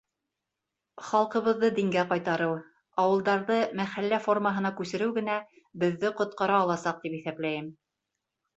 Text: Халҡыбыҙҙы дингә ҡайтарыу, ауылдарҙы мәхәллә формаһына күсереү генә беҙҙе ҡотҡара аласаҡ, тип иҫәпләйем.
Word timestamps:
Халҡыбыҙҙы 1.09 1.69
дингә 1.79 2.05
ҡайтарыу, 2.13 2.55
ауылдарҙы 3.03 3.59
мәхәллә 3.81 4.21
формаһына 4.25 4.73
күсереү 4.81 5.13
генә 5.21 5.39
беҙҙе 5.85 6.15
ҡотҡара 6.23 6.59
аласаҡ, 6.65 7.01
тип 7.07 7.21
иҫәпләйем. 7.23 7.73